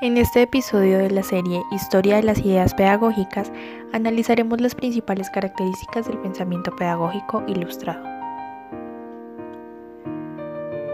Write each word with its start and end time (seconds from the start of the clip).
En 0.00 0.16
este 0.16 0.42
episodio 0.42 0.98
de 0.98 1.08
la 1.08 1.22
serie 1.22 1.62
Historia 1.70 2.16
de 2.16 2.24
las 2.24 2.40
Ideas 2.40 2.74
Pedagógicas 2.74 3.52
analizaremos 3.92 4.60
las 4.60 4.74
principales 4.74 5.30
características 5.30 6.08
del 6.08 6.18
pensamiento 6.18 6.74
pedagógico 6.74 7.44
ilustrado. 7.46 8.04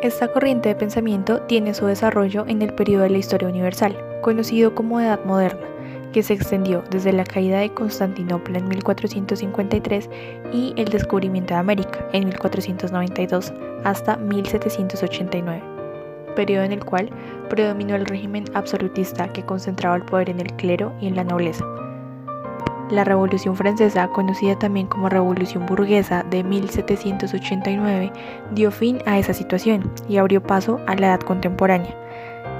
Esta 0.02 0.28
corriente 0.28 0.68
de 0.68 0.74
pensamiento 0.74 1.40
tiene 1.42 1.72
su 1.72 1.86
desarrollo 1.86 2.44
en 2.46 2.60
el 2.60 2.74
periodo 2.74 3.04
de 3.04 3.10
la 3.10 3.18
historia 3.18 3.48
universal, 3.48 3.96
conocido 4.20 4.74
como 4.74 5.00
Edad 5.00 5.24
Moderna, 5.24 5.66
que 6.12 6.22
se 6.22 6.34
extendió 6.34 6.84
desde 6.90 7.14
la 7.14 7.24
caída 7.24 7.60
de 7.60 7.72
Constantinopla 7.72 8.58
en 8.58 8.68
1453 8.68 10.10
y 10.52 10.74
el 10.76 10.90
descubrimiento 10.90 11.54
de 11.54 11.60
América 11.60 12.06
en 12.12 12.26
1492 12.26 13.52
hasta 13.82 14.18
1789 14.18 15.79
periodo 16.34 16.64
en 16.64 16.72
el 16.72 16.84
cual 16.84 17.10
predominó 17.48 17.94
el 17.94 18.06
régimen 18.06 18.44
absolutista 18.54 19.32
que 19.32 19.44
concentraba 19.44 19.96
el 19.96 20.04
poder 20.04 20.30
en 20.30 20.40
el 20.40 20.52
clero 20.54 20.92
y 21.00 21.06
en 21.06 21.16
la 21.16 21.24
nobleza. 21.24 21.64
La 22.90 23.04
Revolución 23.04 23.54
Francesa, 23.54 24.08
conocida 24.08 24.58
también 24.58 24.88
como 24.88 25.08
Revolución 25.08 25.64
Burguesa 25.64 26.24
de 26.28 26.42
1789, 26.42 28.12
dio 28.52 28.72
fin 28.72 28.98
a 29.06 29.16
esa 29.16 29.32
situación 29.32 29.92
y 30.08 30.16
abrió 30.16 30.42
paso 30.42 30.80
a 30.88 30.96
la 30.96 31.06
edad 31.06 31.20
contemporánea. 31.20 31.94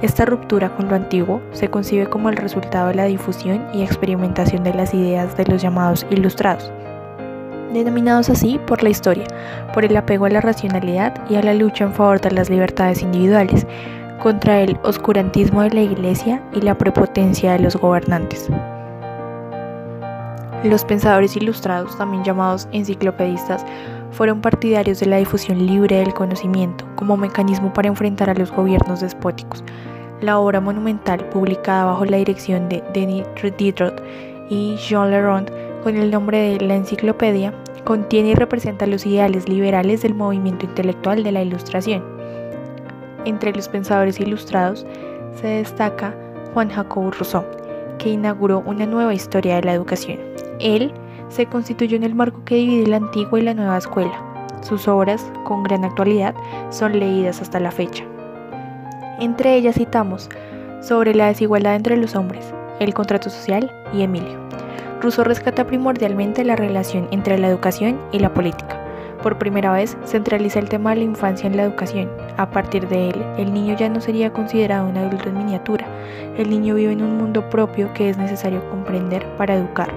Esta 0.01 0.25
ruptura 0.25 0.73
con 0.75 0.87
lo 0.87 0.95
antiguo 0.95 1.41
se 1.51 1.69
concibe 1.69 2.07
como 2.07 2.29
el 2.29 2.37
resultado 2.37 2.87
de 2.87 2.95
la 2.95 3.05
difusión 3.05 3.67
y 3.73 3.83
experimentación 3.83 4.63
de 4.63 4.73
las 4.73 4.93
ideas 4.93 5.35
de 5.35 5.45
los 5.45 5.61
llamados 5.61 6.07
ilustrados, 6.09 6.71
denominados 7.73 8.29
así 8.29 8.59
por 8.67 8.83
la 8.83 8.89
historia, 8.89 9.25
por 9.73 9.85
el 9.85 9.95
apego 9.97 10.25
a 10.25 10.29
la 10.29 10.41
racionalidad 10.41 11.13
y 11.29 11.35
a 11.35 11.43
la 11.43 11.53
lucha 11.53 11.85
en 11.85 11.93
favor 11.93 12.21
de 12.21 12.31
las 12.31 12.49
libertades 12.49 13.01
individuales, 13.01 13.65
contra 14.21 14.61
el 14.61 14.77
oscurantismo 14.83 15.63
de 15.63 15.71
la 15.71 15.81
Iglesia 15.81 16.41
y 16.53 16.61
la 16.61 16.77
prepotencia 16.77 17.53
de 17.53 17.59
los 17.59 17.75
gobernantes. 17.75 18.49
Los 20.63 20.85
pensadores 20.85 21.35
ilustrados, 21.35 21.97
también 21.97 22.23
llamados 22.23 22.67
enciclopedistas, 22.71 23.65
fueron 24.11 24.41
partidarios 24.41 24.99
de 24.99 25.07
la 25.07 25.17
difusión 25.17 25.65
libre 25.65 25.97
del 25.97 26.13
conocimiento 26.13 26.85
como 26.95 27.17
mecanismo 27.17 27.73
para 27.73 27.87
enfrentar 27.87 28.29
a 28.29 28.35
los 28.35 28.51
gobiernos 28.51 29.01
despóticos. 29.01 29.63
La 30.21 30.37
obra 30.37 30.59
monumental, 30.59 31.27
publicada 31.29 31.85
bajo 31.85 32.05
la 32.05 32.17
dirección 32.17 32.69
de 32.69 32.83
Denis 32.93 33.25
Diderot 33.57 34.03
y 34.49 34.75
Jean 34.75 35.09
Leron, 35.09 35.47
con 35.83 35.95
el 35.95 36.11
nombre 36.11 36.37
de 36.37 36.65
La 36.65 36.75
Enciclopedia, 36.75 37.53
contiene 37.83 38.29
y 38.29 38.35
representa 38.35 38.85
los 38.85 39.05
ideales 39.05 39.49
liberales 39.49 40.01
del 40.01 40.13
movimiento 40.13 40.65
intelectual 40.65 41.23
de 41.23 41.31
la 41.31 41.41
Ilustración. 41.41 42.03
Entre 43.25 43.53
los 43.53 43.67
pensadores 43.67 44.19
ilustrados 44.19 44.85
se 45.35 45.47
destaca 45.47 46.15
Juan 46.53 46.69
Jacobo 46.69 47.11
Rousseau, 47.11 47.45
que 47.97 48.09
inauguró 48.09 48.63
una 48.65 48.85
nueva 48.85 49.13
historia 49.13 49.55
de 49.55 49.63
la 49.63 49.73
educación. 49.73 50.19
Él 50.59 50.93
se 51.29 51.45
constituyó 51.45 51.97
en 51.97 52.03
el 52.03 52.15
marco 52.15 52.43
que 52.45 52.55
divide 52.55 52.87
la 52.87 52.97
antigua 52.97 53.39
y 53.39 53.43
la 53.43 53.53
nueva 53.53 53.77
escuela. 53.77 54.13
Sus 54.61 54.87
obras, 54.87 55.31
con 55.45 55.63
gran 55.63 55.85
actualidad, 55.85 56.35
son 56.69 56.99
leídas 56.99 57.41
hasta 57.41 57.59
la 57.59 57.71
fecha. 57.71 58.03
Entre 59.19 59.55
ellas 59.55 59.75
citamos 59.75 60.29
sobre 60.81 61.15
la 61.15 61.27
desigualdad 61.27 61.75
entre 61.75 61.97
los 61.97 62.15
hombres, 62.15 62.53
el 62.79 62.93
contrato 62.93 63.29
social 63.29 63.71
y 63.93 64.01
Emilio. 64.01 64.39
Rousseau 65.01 65.25
rescata 65.25 65.65
primordialmente 65.65 66.45
la 66.45 66.55
relación 66.55 67.07
entre 67.11 67.39
la 67.39 67.47
educación 67.47 67.99
y 68.11 68.19
la 68.19 68.33
política. 68.33 68.79
Por 69.23 69.37
primera 69.37 69.71
vez 69.71 69.97
centraliza 70.05 70.59
el 70.59 70.69
tema 70.69 70.91
de 70.91 70.97
la 70.97 71.03
infancia 71.03 71.47
en 71.47 71.57
la 71.57 71.63
educación. 71.63 72.09
A 72.37 72.49
partir 72.49 72.87
de 72.87 73.09
él, 73.09 73.25
el 73.37 73.53
niño 73.53 73.75
ya 73.75 73.89
no 73.89 73.99
sería 73.99 74.31
considerado 74.31 74.87
un 74.87 74.97
adulto 74.97 75.29
en 75.29 75.37
miniatura. 75.37 75.87
El 76.37 76.49
niño 76.49 76.75
vive 76.75 76.93
en 76.93 77.03
un 77.03 77.17
mundo 77.17 77.49
propio 77.49 77.91
que 77.93 78.09
es 78.09 78.17
necesario 78.17 78.67
comprender 78.69 79.25
para 79.37 79.55
educar. 79.55 79.89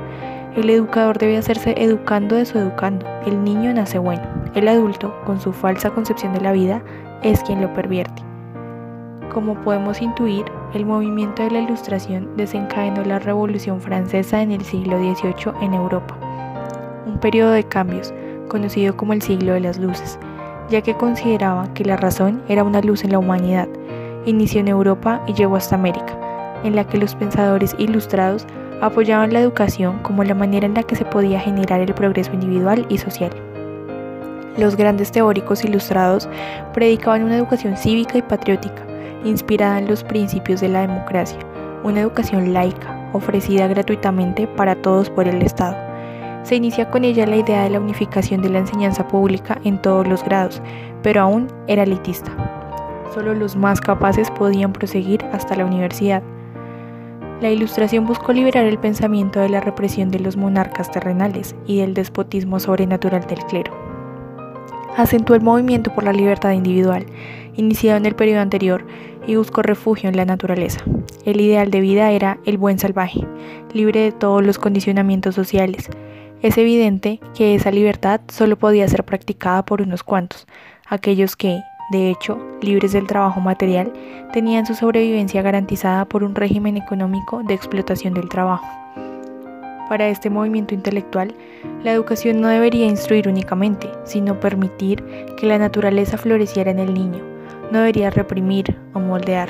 El 0.57 0.71
educador 0.71 1.19
debe 1.19 1.37
hacerse 1.37 1.75
educando 1.77 2.37
de 2.37 2.47
su 2.47 2.59
educando. 2.59 3.07
El 3.27 3.45
niño 3.45 3.73
nace 3.75 3.99
bueno. 3.99 4.23
El 4.55 4.69
adulto, 4.69 5.15
con 5.25 5.41
su 5.41 5.53
falsa 5.53 5.91
concepción 5.91 6.33
de 6.33 6.41
la 6.41 6.53
vida, 6.53 6.83
es 7.23 7.43
quien 7.43 7.61
lo 7.61 7.73
pervierte. 7.75 8.23
Como 9.35 9.57
podemos 9.57 10.01
intuir, 10.01 10.45
el 10.75 10.87
movimiento 10.87 11.43
de 11.43 11.51
la 11.51 11.59
Ilustración 11.59 12.37
desencadenó 12.37 13.03
la 13.03 13.19
Revolución 13.19 13.81
Francesa 13.81 14.41
en 14.41 14.53
el 14.53 14.65
siglo 14.65 14.97
XVIII 14.97 15.53
en 15.61 15.75
Europa, 15.75 16.17
un 17.05 17.19
periodo 17.19 17.51
de 17.51 17.65
cambios 17.65 18.15
conocido 18.47 18.97
como 18.97 19.13
el 19.13 19.23
siglo 19.23 19.55
de 19.55 19.59
las 19.59 19.77
luces, 19.81 20.21
ya 20.71 20.83
que 20.83 20.95
consideraba 20.95 21.67
que 21.75 21.85
la 21.85 21.97
razón 21.97 22.43
era 22.49 22.63
una 22.63 22.81
luz 22.81 23.03
en 23.03 23.11
la 23.11 23.19
humanidad. 23.19 23.67
Inició 24.25 24.61
en 24.61 24.69
Europa 24.69 25.21
y 25.27 25.33
llegó 25.33 25.57
hasta 25.57 25.75
América, 25.75 26.17
en 26.63 26.77
la 26.77 26.85
que 26.85 26.99
los 26.99 27.17
pensadores 27.17 27.75
ilustrados 27.77 28.47
apoyaban 28.83 29.33
la 29.33 29.41
educación 29.41 29.99
como 30.05 30.23
la 30.23 30.37
manera 30.37 30.67
en 30.67 30.75
la 30.75 30.85
que 30.85 30.95
se 30.95 31.05
podía 31.05 31.41
generar 31.41 31.81
el 31.81 31.93
progreso 31.93 32.33
individual 32.33 32.87
y 32.89 32.99
social. 32.99 33.33
Los 34.57 34.77
grandes 34.77 35.11
teóricos 35.11 35.65
ilustrados 35.65 36.29
predicaban 36.73 37.25
una 37.25 37.37
educación 37.37 37.77
cívica 37.77 38.17
y 38.17 38.23
patriótica, 38.23 38.94
inspirada 39.25 39.79
en 39.79 39.89
los 39.89 40.05
principios 40.05 40.61
de 40.61 40.69
la 40.69 40.83
democracia, 40.83 41.39
una 41.83 42.01
educación 42.01 42.53
laica, 42.53 43.11
ofrecida 43.13 43.67
gratuitamente 43.67 44.47
para 44.47 44.75
todos 44.75 45.11
por 45.11 45.29
el 45.29 45.43
Estado. 45.43 45.77
Se 46.43 46.57
inicia 46.57 46.91
con 46.91 47.05
ella 47.05 47.27
la 47.27 47.37
idea 47.37 47.63
de 47.63 47.71
la 47.71 47.81
unificación 47.81 48.43
de 48.43 48.51
la 48.51 48.59
enseñanza 48.59 49.09
pública 49.09 49.59
en 49.65 49.81
todos 49.81 50.07
los 50.07 50.23
grados, 50.23 50.61
pero 51.03 51.23
aún 51.23 51.49
era 51.67 51.85
elitista. 51.85 52.33
Solo 53.15 53.35
los 53.35 53.57
más 53.57 53.81
capaces 53.81 54.31
podían 54.31 54.73
proseguir 54.73 55.25
hasta 55.33 55.57
la 55.57 55.65
universidad. 55.65 56.23
La 57.41 57.51
ilustración 57.51 58.07
buscó 58.07 58.33
liberar 58.33 58.65
el 58.65 58.79
pensamiento 58.79 59.41
de 59.41 59.49
la 59.49 59.61
represión 59.61 60.11
de 60.11 60.21
los 60.21 60.37
monarcas 60.37 60.91
terrenales 60.91 61.55
y 61.67 61.79
del 61.79 61.95
despotismo 61.95 62.59
sobrenatural 62.61 63.27
del 63.27 63.45
clero. 63.45 63.84
Acentuó 64.97 65.35
el 65.35 65.43
movimiento 65.43 65.93
por 65.93 66.05
la 66.05 66.13
libertad 66.13 66.53
individual, 66.53 67.07
iniciado 67.57 67.97
en 67.97 68.07
el 68.07 68.15
periodo 68.15 68.41
anterior, 68.41 68.87
y 69.27 69.37
buscó 69.37 69.63
refugio 69.63 70.09
en 70.09 70.17
la 70.17 70.25
naturaleza. 70.25 70.81
El 71.25 71.41
ideal 71.41 71.71
de 71.71 71.81
vida 71.81 72.11
era 72.11 72.39
el 72.45 72.59
buen 72.59 72.79
salvaje, 72.79 73.27
libre 73.73 74.01
de 74.01 74.13
todos 74.13 74.45
los 74.45 74.59
condicionamientos 74.59 75.35
sociales. 75.35 75.89
Es 76.43 76.59
evidente 76.59 77.21
que 77.35 77.55
esa 77.55 77.71
libertad 77.71 78.21
solo 78.29 78.57
podía 78.57 78.87
ser 78.87 79.05
practicada 79.05 79.65
por 79.65 79.81
unos 79.81 80.03
cuantos, 80.03 80.47
aquellos 80.87 81.37
que, 81.37 81.61
de 81.91 82.11
hecho, 82.11 82.39
libres 82.61 82.93
del 82.93 83.07
trabajo 83.07 83.41
material, 83.41 83.93
tenían 84.33 84.67
su 84.67 84.75
sobrevivencia 84.75 85.43
garantizada 85.43 86.05
por 86.05 86.23
un 86.23 86.35
régimen 86.35 86.77
económico 86.77 87.43
de 87.43 87.55
explotación 87.55 88.15
del 88.15 88.29
trabajo. 88.29 88.84
Para 89.89 90.09
este 90.09 90.31
movimiento 90.31 90.75
intelectual, 90.75 91.35
la 91.83 91.93
educación 91.93 92.41
no 92.41 92.49
debería 92.49 92.87
instruir 92.87 93.29
únicamente, 93.29 93.91
sino 94.05 94.41
permitir 94.41 95.05
que 95.37 95.47
la 95.47 95.59
naturaleza 95.59 96.17
floreciera 96.17 96.71
en 96.71 96.79
el 96.79 96.95
niño, 96.95 97.23
no 97.71 97.81
debería 97.81 98.09
reprimir 98.09 98.77
o 98.95 99.01
moldear. 99.01 99.49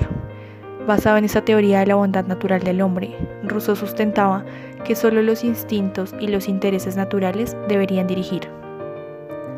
Basado 0.88 1.16
en 1.18 1.24
esa 1.24 1.42
teoría 1.42 1.80
de 1.80 1.86
la 1.86 1.94
bondad 1.94 2.26
natural 2.26 2.62
del 2.62 2.82
hombre, 2.82 3.16
Rousseau 3.44 3.76
sustentaba 3.76 4.44
que 4.84 4.96
solo 4.96 5.22
los 5.22 5.44
instintos 5.44 6.14
y 6.18 6.26
los 6.26 6.48
intereses 6.48 6.96
naturales 6.96 7.56
deberían 7.68 8.08
dirigir. 8.08 8.42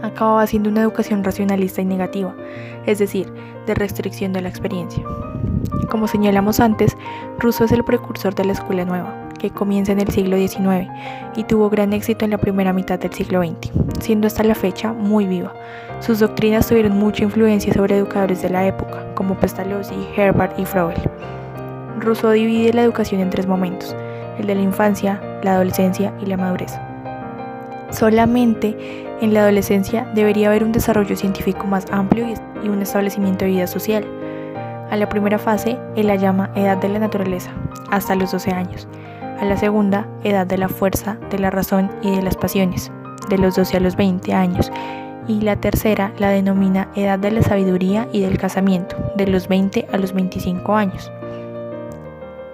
Acababa 0.03 0.47
siendo 0.47 0.69
una 0.69 0.83
educación 0.83 1.25
racionalista 1.25 1.81
y 1.81 1.87
negativa, 1.87 2.37
es 2.85 2.99
decir, 2.99 3.33
de 3.67 3.75
restricción 3.75 4.35
de 4.35 4.43
la 4.43 4.51
experiencia. 4.51 5.03
Como 5.91 6.07
señalamos 6.07 6.61
antes, 6.61 6.97
Rousseau 7.39 7.65
es 7.65 7.73
el 7.73 7.83
precursor 7.83 8.35
de 8.35 8.45
la 8.45 8.53
escuela 8.53 8.85
nueva, 8.85 9.26
comienza 9.51 9.93
en 9.93 10.01
el 10.01 10.09
siglo 10.09 10.37
XIX 10.37 10.89
y 11.37 11.45
tuvo 11.45 11.71
gran 11.71 11.93
éxito 11.93 12.25
en 12.25 12.33
la 12.33 12.39
primera 12.39 12.73
mitad 12.73 12.99
del 12.99 13.13
siglo 13.13 13.43
XX, 13.43 13.71
siendo 14.01 14.27
hasta 14.27 14.43
la 14.43 14.55
fecha 14.55 14.93
muy 14.93 15.27
viva. 15.27 15.53
Sus 16.01 16.21
doctrinas 16.21 16.69
tuvieron 16.69 16.99
mucha 16.99 17.25
influencia 17.25 17.73
sobre 17.73 17.97
educadores 17.97 18.43
de 18.43 18.51
la 18.51 18.67
época, 18.67 19.15
como 19.15 19.35
Pestalozzi, 19.35 19.95
Herbert 20.17 20.59
y 20.59 20.65
Froebel. 20.65 21.01
Rousseau 22.01 22.33
divide 22.33 22.73
la 22.73 22.83
educación 22.83 23.21
en 23.21 23.31
tres 23.31 23.47
momentos, 23.47 23.97
el 24.39 24.47
de 24.47 24.55
la 24.55 24.63
infancia, 24.63 25.21
la 25.43 25.55
adolescencia 25.55 26.13
y 26.21 26.27
la 26.27 26.37
madurez. 26.37 26.73
Solamente 27.91 28.77
en 29.21 29.33
la 29.33 29.41
adolescencia 29.41 30.07
debería 30.15 30.49
haber 30.49 30.65
un 30.65 30.73
desarrollo 30.73 31.17
científico 31.17 31.67
más 31.67 31.87
amplio 31.91 32.27
y 32.63 32.69
un 32.69 32.83
establecimiento 32.83 33.45
de 33.45 33.53
vida 33.53 33.67
social. 33.67 34.05
A 34.91 34.97
la 34.97 35.09
primera 35.09 35.39
fase, 35.39 35.79
él 35.97 36.09
la 36.09 36.17
llama 36.17 36.51
edad 36.55 36.77
de 36.77 36.89
la 36.89 36.99
naturaleza, 36.99 37.51
hasta 37.91 38.15
los 38.15 38.33
12 38.33 38.51
años, 38.51 38.87
a 39.41 39.45
la 39.45 39.57
segunda, 39.57 40.09
edad 40.25 40.47
de 40.47 40.59
la 40.59 40.69
fuerza, 40.69 41.19
de 41.31 41.39
la 41.39 41.51
razón 41.51 41.91
y 42.03 42.15
de 42.15 42.23
las 42.23 42.37
pasiones, 42.37 42.91
de 43.29 43.39
los 43.39 43.57
12 43.57 43.77
a 43.77 43.81
los 43.81 43.97
20 43.97 44.33
años, 44.33 44.71
y 45.29 45.41
la 45.41 45.57
tercera 45.57 46.13
la 46.19 46.31
denomina 46.31 46.89
edad 46.95 47.19
de 47.19 47.31
la 47.31 47.43
sabiduría 47.43 48.09
y 48.13 48.21
del 48.21 48.39
casamiento, 48.39 48.97
de 49.17 49.27
los 49.27 49.49
20 49.49 49.87
a 49.93 49.99
los 49.99 50.13
25 50.13 50.75
años. 50.75 51.11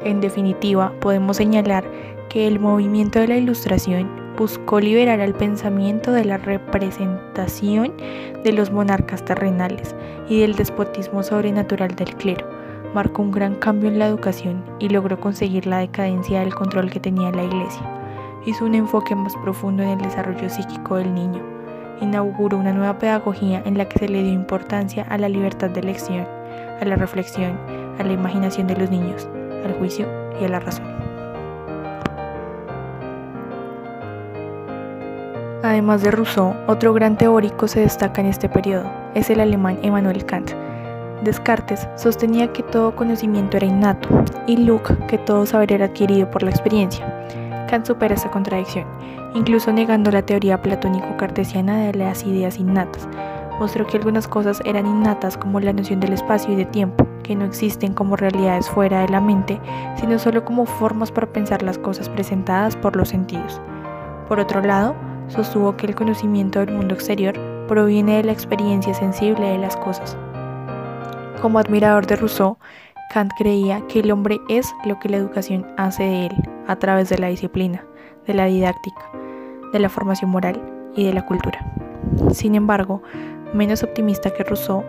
En 0.04 0.20
definitiva, 0.20 0.92
podemos 1.00 1.36
señalar 1.36 1.84
que 2.28 2.48
el 2.48 2.58
movimiento 2.58 3.20
de 3.20 3.28
la 3.28 3.36
Ilustración 3.36 4.10
buscó 4.36 4.80
liberar 4.80 5.20
al 5.20 5.34
pensamiento 5.34 6.12
de 6.12 6.24
la 6.24 6.38
representación 6.38 7.92
de 8.42 8.52
los 8.52 8.72
monarcas 8.72 9.24
terrenales 9.24 9.94
y 10.28 10.40
del 10.40 10.54
despotismo 10.54 11.22
sobrenatural 11.22 11.94
del 11.94 12.14
clero 12.16 12.61
marcó 12.94 13.22
un 13.22 13.30
gran 13.30 13.54
cambio 13.56 13.88
en 13.88 13.98
la 13.98 14.06
educación 14.06 14.62
y 14.78 14.88
logró 14.88 15.18
conseguir 15.18 15.66
la 15.66 15.78
decadencia 15.78 16.40
del 16.40 16.54
control 16.54 16.90
que 16.90 17.00
tenía 17.00 17.30
la 17.30 17.44
Iglesia. 17.44 17.82
Hizo 18.44 18.64
un 18.64 18.74
enfoque 18.74 19.14
más 19.14 19.34
profundo 19.36 19.82
en 19.82 19.90
el 19.90 19.98
desarrollo 19.98 20.48
psíquico 20.50 20.96
del 20.96 21.14
niño. 21.14 21.42
Inauguró 22.00 22.58
una 22.58 22.72
nueva 22.72 22.98
pedagogía 22.98 23.62
en 23.64 23.78
la 23.78 23.88
que 23.88 23.98
se 23.98 24.08
le 24.08 24.22
dio 24.22 24.32
importancia 24.32 25.06
a 25.08 25.18
la 25.18 25.28
libertad 25.28 25.70
de 25.70 25.80
elección, 25.80 26.26
a 26.80 26.84
la 26.84 26.96
reflexión, 26.96 27.58
a 27.98 28.02
la 28.02 28.12
imaginación 28.12 28.66
de 28.66 28.76
los 28.76 28.90
niños, 28.90 29.28
al 29.64 29.74
juicio 29.74 30.06
y 30.40 30.44
a 30.44 30.48
la 30.48 30.60
razón. 30.60 30.86
Además 35.62 36.02
de 36.02 36.10
Rousseau, 36.10 36.56
otro 36.66 36.92
gran 36.92 37.16
teórico 37.16 37.68
se 37.68 37.80
destaca 37.80 38.20
en 38.20 38.26
este 38.26 38.48
periodo, 38.48 38.90
es 39.14 39.30
el 39.30 39.38
alemán 39.38 39.78
Immanuel 39.82 40.26
Kant. 40.26 40.50
Descartes 41.22 41.88
sostenía 41.94 42.52
que 42.52 42.64
todo 42.64 42.96
conocimiento 42.96 43.56
era 43.56 43.66
innato 43.66 44.08
y 44.48 44.56
Luke 44.56 44.96
que 45.06 45.18
todo 45.18 45.46
saber 45.46 45.72
era 45.72 45.84
adquirido 45.84 46.28
por 46.28 46.42
la 46.42 46.50
experiencia. 46.50 47.06
Kant 47.68 47.86
supera 47.86 48.16
esta 48.16 48.28
contradicción, 48.28 48.86
incluso 49.32 49.72
negando 49.72 50.10
la 50.10 50.22
teoría 50.22 50.60
platónico-cartesiana 50.60 51.84
de 51.84 51.94
las 51.94 52.24
ideas 52.24 52.58
innatas. 52.58 53.08
Mostró 53.60 53.86
que 53.86 53.98
algunas 53.98 54.26
cosas 54.26 54.60
eran 54.64 54.84
innatas 54.84 55.36
como 55.36 55.60
la 55.60 55.72
noción 55.72 56.00
del 56.00 56.12
espacio 56.12 56.54
y 56.54 56.56
de 56.56 56.64
tiempo, 56.64 57.06
que 57.22 57.36
no 57.36 57.44
existen 57.44 57.94
como 57.94 58.16
realidades 58.16 58.68
fuera 58.68 59.02
de 59.02 59.08
la 59.08 59.20
mente, 59.20 59.60
sino 60.00 60.18
solo 60.18 60.44
como 60.44 60.66
formas 60.66 61.12
para 61.12 61.32
pensar 61.32 61.62
las 61.62 61.78
cosas 61.78 62.08
presentadas 62.08 62.74
por 62.74 62.96
los 62.96 63.10
sentidos. 63.10 63.60
Por 64.26 64.40
otro 64.40 64.60
lado, 64.60 64.96
sostuvo 65.28 65.76
que 65.76 65.86
el 65.86 65.94
conocimiento 65.94 66.58
del 66.58 66.74
mundo 66.74 66.94
exterior 66.94 67.38
proviene 67.68 68.16
de 68.16 68.24
la 68.24 68.32
experiencia 68.32 68.92
sensible 68.92 69.46
de 69.46 69.58
las 69.58 69.76
cosas. 69.76 70.16
Como 71.42 71.58
admirador 71.58 72.06
de 72.06 72.14
Rousseau, 72.14 72.56
Kant 73.12 73.32
creía 73.36 73.84
que 73.88 73.98
el 73.98 74.12
hombre 74.12 74.40
es 74.48 74.72
lo 74.84 75.00
que 75.00 75.08
la 75.08 75.16
educación 75.16 75.66
hace 75.76 76.04
de 76.04 76.26
él 76.26 76.32
a 76.68 76.76
través 76.76 77.08
de 77.08 77.18
la 77.18 77.26
disciplina, 77.26 77.84
de 78.28 78.34
la 78.34 78.44
didáctica, 78.44 79.10
de 79.72 79.80
la 79.80 79.88
formación 79.88 80.30
moral 80.30 80.62
y 80.94 81.04
de 81.04 81.12
la 81.12 81.26
cultura. 81.26 81.58
Sin 82.32 82.54
embargo, 82.54 83.02
menos 83.52 83.82
optimista 83.82 84.30
que 84.30 84.44
Rousseau, 84.44 84.84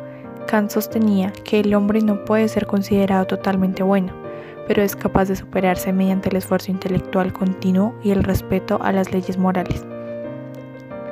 Kant 0.45 0.69
sostenía 0.69 1.33
que 1.43 1.61
el 1.61 1.73
hombre 1.73 2.01
no 2.01 2.23
puede 2.23 2.47
ser 2.47 2.67
considerado 2.67 3.25
totalmente 3.25 3.81
bueno, 3.81 4.13
pero 4.67 4.83
es 4.83 4.95
capaz 4.95 5.29
de 5.29 5.35
superarse 5.35 5.91
mediante 5.91 6.29
el 6.29 6.35
esfuerzo 6.35 6.69
intelectual 6.69 7.33
continuo 7.33 7.95
y 8.03 8.11
el 8.11 8.23
respeto 8.23 8.77
a 8.83 8.91
las 8.91 9.11
leyes 9.11 9.39
morales. 9.39 9.83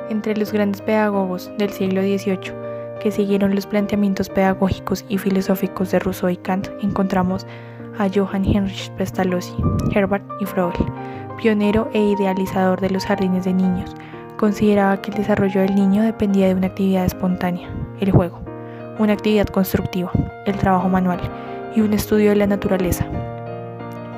Entre 0.08 0.36
los 0.36 0.52
grandes 0.52 0.82
pedagogos 0.82 1.50
del 1.58 1.70
siglo 1.70 2.00
XVIII 2.00 2.61
que 3.02 3.10
siguieron 3.10 3.54
los 3.54 3.66
planteamientos 3.66 4.28
pedagógicos 4.28 5.04
y 5.08 5.18
filosóficos 5.18 5.90
de 5.90 5.98
Rousseau 5.98 6.30
y 6.30 6.36
Kant 6.36 6.68
encontramos 6.82 7.46
a 7.98 8.08
Johann 8.08 8.44
Heinrich 8.44 8.90
Pestalozzi, 8.92 9.56
Herbert 9.92 10.24
y 10.40 10.46
Froebel, 10.46 10.86
pionero 11.36 11.90
e 11.92 12.00
idealizador 12.00 12.80
de 12.80 12.90
los 12.90 13.04
jardines 13.04 13.44
de 13.44 13.52
niños. 13.52 13.90
Consideraba 14.36 15.02
que 15.02 15.10
el 15.10 15.16
desarrollo 15.16 15.60
del 15.60 15.74
niño 15.74 16.02
dependía 16.02 16.46
de 16.46 16.54
una 16.54 16.68
actividad 16.68 17.04
espontánea, 17.04 17.68
el 18.00 18.12
juego, 18.12 18.40
una 18.98 19.14
actividad 19.14 19.46
constructiva, 19.46 20.12
el 20.46 20.56
trabajo 20.56 20.88
manual 20.88 21.20
y 21.74 21.80
un 21.80 21.92
estudio 21.92 22.30
de 22.30 22.36
la 22.36 22.46
naturaleza. 22.46 23.04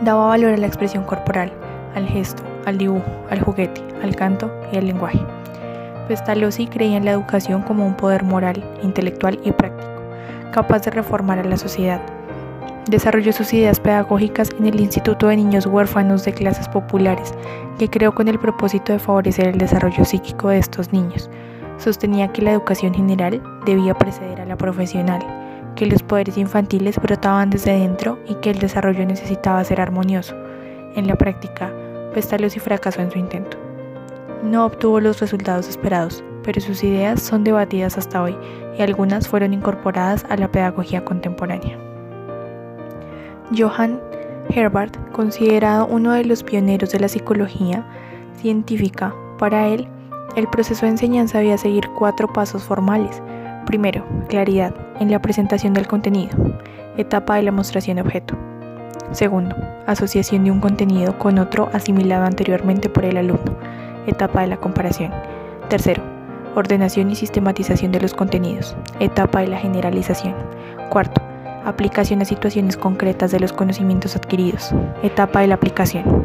Daba 0.02 0.26
valor 0.26 0.52
a 0.52 0.58
la 0.58 0.66
expresión 0.66 1.04
corporal, 1.04 1.52
al 1.94 2.06
gesto, 2.06 2.42
al 2.66 2.76
dibujo, 2.76 3.10
al 3.30 3.40
juguete, 3.40 3.82
al 4.02 4.14
canto 4.14 4.52
y 4.72 4.76
al 4.76 4.86
lenguaje. 4.86 5.20
Pestalozzi 6.08 6.66
creía 6.66 6.98
en 6.98 7.06
la 7.06 7.12
educación 7.12 7.62
como 7.62 7.86
un 7.86 7.94
poder 7.94 8.24
moral, 8.24 8.62
intelectual 8.82 9.40
y 9.42 9.52
práctico, 9.52 9.90
capaz 10.52 10.82
de 10.82 10.90
reformar 10.90 11.38
a 11.38 11.44
la 11.44 11.56
sociedad. 11.56 12.00
Desarrolló 12.88 13.32
sus 13.32 13.54
ideas 13.54 13.80
pedagógicas 13.80 14.50
en 14.58 14.66
el 14.66 14.78
Instituto 14.78 15.28
de 15.28 15.36
Niños 15.36 15.64
Huérfanos 15.64 16.22
de 16.26 16.34
Clases 16.34 16.68
Populares, 16.68 17.32
que 17.78 17.88
creó 17.88 18.14
con 18.14 18.28
el 18.28 18.38
propósito 18.38 18.92
de 18.92 18.98
favorecer 18.98 19.48
el 19.48 19.56
desarrollo 19.56 20.04
psíquico 20.04 20.50
de 20.50 20.58
estos 20.58 20.92
niños. 20.92 21.30
Sostenía 21.78 22.28
que 22.28 22.42
la 22.42 22.52
educación 22.52 22.92
general 22.92 23.42
debía 23.64 23.94
preceder 23.94 24.42
a 24.42 24.44
la 24.44 24.56
profesional, 24.56 25.22
que 25.74 25.86
los 25.86 26.02
poderes 26.02 26.36
infantiles 26.36 27.00
brotaban 27.00 27.48
desde 27.48 27.78
dentro 27.78 28.18
y 28.28 28.34
que 28.36 28.50
el 28.50 28.58
desarrollo 28.58 29.06
necesitaba 29.06 29.64
ser 29.64 29.80
armonioso. 29.80 30.36
En 30.94 31.06
la 31.06 31.16
práctica, 31.16 31.72
Pestalozzi 32.12 32.60
fracasó 32.60 33.00
en 33.00 33.10
su 33.10 33.18
intento 33.18 33.63
no 34.44 34.66
obtuvo 34.66 35.00
los 35.00 35.20
resultados 35.20 35.68
esperados, 35.68 36.22
pero 36.42 36.60
sus 36.60 36.84
ideas 36.84 37.20
son 37.22 37.42
debatidas 37.42 37.98
hasta 37.98 38.22
hoy 38.22 38.36
y 38.78 38.82
algunas 38.82 39.26
fueron 39.26 39.54
incorporadas 39.54 40.24
a 40.28 40.36
la 40.36 40.50
pedagogía 40.50 41.04
contemporánea. 41.04 41.78
Johann 43.56 44.00
Herbert, 44.50 44.96
considerado 45.12 45.86
uno 45.86 46.12
de 46.12 46.24
los 46.24 46.42
pioneros 46.42 46.90
de 46.90 47.00
la 47.00 47.08
psicología 47.08 47.86
científica, 48.36 49.14
para 49.38 49.68
él, 49.68 49.88
el 50.36 50.48
proceso 50.48 50.86
de 50.86 50.92
enseñanza 50.92 51.38
debía 51.38 51.58
seguir 51.58 51.88
cuatro 51.98 52.32
pasos 52.32 52.62
formales. 52.62 53.22
Primero, 53.66 54.04
claridad 54.28 54.74
en 55.00 55.10
la 55.10 55.22
presentación 55.22 55.72
del 55.72 55.86
contenido, 55.86 56.36
etapa 56.96 57.36
de 57.36 57.42
la 57.42 57.52
mostración 57.52 57.96
de 57.96 58.02
objeto. 58.02 58.36
Segundo, 59.12 59.56
asociación 59.86 60.44
de 60.44 60.50
un 60.50 60.60
contenido 60.60 61.18
con 61.18 61.38
otro 61.38 61.70
asimilado 61.72 62.24
anteriormente 62.24 62.88
por 62.88 63.04
el 63.04 63.16
alumno 63.16 63.53
etapa 64.06 64.42
de 64.42 64.48
la 64.48 64.56
comparación. 64.56 65.12
Tercero, 65.68 66.02
ordenación 66.54 67.10
y 67.10 67.14
sistematización 67.14 67.92
de 67.92 68.00
los 68.00 68.14
contenidos, 68.14 68.76
etapa 69.00 69.40
de 69.40 69.48
la 69.48 69.58
generalización. 69.58 70.34
Cuarto, 70.90 71.20
aplicación 71.64 72.22
a 72.22 72.24
situaciones 72.24 72.76
concretas 72.76 73.30
de 73.30 73.40
los 73.40 73.52
conocimientos 73.52 74.16
adquiridos, 74.16 74.72
etapa 75.02 75.40
de 75.40 75.48
la 75.48 75.54
aplicación. 75.54 76.24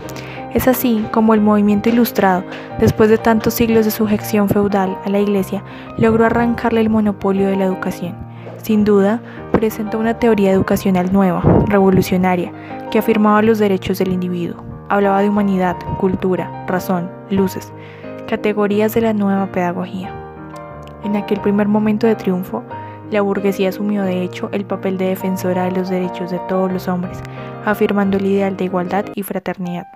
Es 0.54 0.68
así 0.68 1.06
como 1.12 1.34
el 1.34 1.42
movimiento 1.42 1.90
ilustrado, 1.90 2.44
después 2.80 3.10
de 3.10 3.18
tantos 3.18 3.54
siglos 3.54 3.86
de 3.86 3.92
sujeción 3.92 4.50
feudal 4.50 4.98
a 5.06 5.10
la 5.10 5.20
Iglesia, 5.20 5.64
logró 5.98 6.26
arrancarle 6.26 6.81
el 6.81 6.90
monopolio 6.90 7.48
de 7.48 7.56
la 7.56 7.66
educación. 7.66 8.16
Sin 8.62 8.84
duda, 8.84 9.22
presentó 9.52 10.00
una 10.00 10.20
teoría 10.20 10.52
educacional 10.52 11.14
nueva, 11.14 11.42
revolucionaria, 11.68 12.52
que 12.92 13.00
afirmaba 13.00 13.42
los 13.42 13.60
derechos 13.60 14.00
del 14.00 14.12
individuo, 14.12 14.64
hablaba 14.90 15.22
de 15.22 15.30
humanidad, 15.30 15.78
cultura, 15.98 16.66
razón, 16.68 17.10
luces, 17.30 17.72
categorías 18.28 18.94
de 18.94 19.02
la 19.02 19.14
nueva 19.14 19.48
pedagogía. 19.52 20.14
En 21.04 21.16
aquel 21.16 21.40
primer 21.40 21.68
momento 21.68 22.08
de 22.08 22.16
triunfo, 22.16 22.64
la 23.12 23.22
burguesía 23.22 23.70
asumió 23.70 24.04
de 24.04 24.22
hecho 24.22 24.50
el 24.52 24.66
papel 24.66 24.98
de 24.98 25.08
defensora 25.08 25.64
de 25.66 25.72
los 25.72 25.90
derechos 25.90 26.30
de 26.30 26.40
todos 26.48 26.72
los 26.72 26.88
hombres, 26.88 27.20
afirmando 27.66 28.18
el 28.18 28.26
ideal 28.26 28.58
de 28.58 28.66
igualdad 28.66 29.06
y 29.16 29.24
fraternidad. 29.24 29.88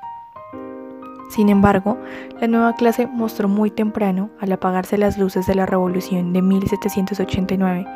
Sin 1.30 1.50
embargo, 1.50 1.98
la 2.40 2.48
nueva 2.48 2.74
clase 2.74 3.08
mostró 3.08 3.48
muy 3.48 3.72
temprano, 3.72 4.30
al 4.40 4.52
apagarse 4.52 4.98
las 4.98 5.18
luces 5.18 5.48
de 5.48 5.56
la 5.56 5.66
Revolución 5.66 6.32
de 6.32 6.42
1789, 6.42 7.88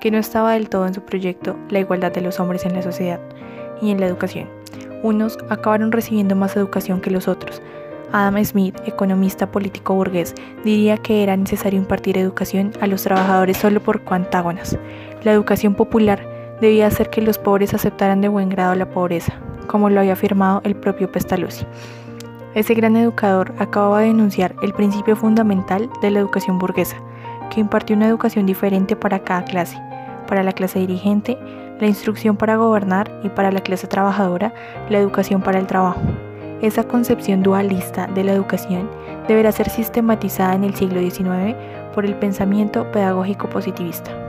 que 0.00 0.10
no 0.10 0.18
estaba 0.18 0.52
del 0.52 0.68
todo 0.68 0.86
en 0.86 0.94
su 0.94 1.02
proyecto 1.02 1.56
la 1.68 1.80
igualdad 1.80 2.12
de 2.12 2.22
los 2.22 2.40
hombres 2.40 2.64
en 2.64 2.74
la 2.74 2.82
sociedad 2.82 3.20
y 3.82 3.90
en 3.90 4.00
la 4.00 4.06
educación. 4.06 4.57
Unos 5.02 5.38
acabaron 5.48 5.92
recibiendo 5.92 6.34
más 6.34 6.56
educación 6.56 7.00
que 7.00 7.10
los 7.10 7.28
otros, 7.28 7.62
Adam 8.12 8.42
Smith, 8.42 8.74
economista 8.86 9.50
político 9.50 9.94
burgués, 9.94 10.34
diría 10.64 10.96
que 10.96 11.22
era 11.22 11.36
necesario 11.36 11.78
impartir 11.78 12.16
educación 12.16 12.72
a 12.80 12.86
los 12.86 13.02
trabajadores 13.02 13.58
solo 13.58 13.80
por 13.80 14.02
cuantágonas. 14.02 14.78
La 15.24 15.32
educación 15.32 15.74
popular 15.74 16.56
debía 16.60 16.86
hacer 16.86 17.10
que 17.10 17.20
los 17.20 17.38
pobres 17.38 17.74
aceptaran 17.74 18.20
de 18.20 18.28
buen 18.28 18.48
grado 18.48 18.74
la 18.74 18.88
pobreza, 18.88 19.34
como 19.66 19.90
lo 19.90 20.00
había 20.00 20.14
afirmado 20.14 20.62
el 20.64 20.74
propio 20.74 21.12
Pestalozzi. 21.12 21.66
Ese 22.54 22.74
gran 22.74 22.96
educador 22.96 23.52
acababa 23.58 24.00
de 24.00 24.06
denunciar 24.06 24.54
el 24.62 24.72
principio 24.72 25.14
fundamental 25.14 25.90
de 26.00 26.10
la 26.10 26.20
educación 26.20 26.58
burguesa, 26.58 26.96
que 27.50 27.60
impartió 27.60 27.94
una 27.94 28.08
educación 28.08 28.46
diferente 28.46 28.96
para 28.96 29.20
cada 29.20 29.44
clase, 29.44 29.78
para 30.26 30.42
la 30.42 30.52
clase 30.52 30.78
dirigente, 30.78 31.38
la 31.80 31.86
instrucción 31.86 32.36
para 32.36 32.56
gobernar 32.56 33.10
y 33.22 33.28
para 33.28 33.52
la 33.52 33.60
clase 33.60 33.86
trabajadora, 33.86 34.52
la 34.88 34.98
educación 34.98 35.42
para 35.42 35.58
el 35.58 35.66
trabajo. 35.66 36.00
Esa 36.60 36.84
concepción 36.84 37.42
dualista 37.42 38.08
de 38.08 38.24
la 38.24 38.32
educación 38.32 38.90
deberá 39.28 39.52
ser 39.52 39.70
sistematizada 39.70 40.54
en 40.54 40.64
el 40.64 40.74
siglo 40.74 41.00
XIX 41.00 41.54
por 41.94 42.04
el 42.04 42.16
pensamiento 42.16 42.90
pedagógico 42.90 43.48
positivista. 43.48 44.27